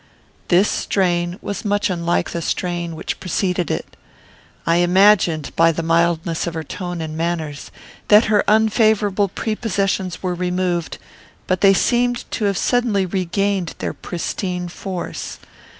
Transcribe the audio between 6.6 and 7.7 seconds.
tone and manners,